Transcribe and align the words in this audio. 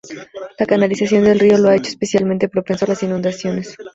La 0.57 0.65
canalización 0.65 1.25
del 1.25 1.37
río 1.39 1.59
lo 1.59 1.69
ha 1.69 1.75
hecho 1.75 1.89
especialmente 1.89 2.49
propenso 2.49 2.85
a 2.85 2.87
las 2.87 3.03
inundaciones. 3.03 3.77